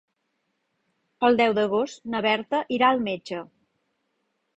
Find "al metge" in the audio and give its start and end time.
2.95-3.43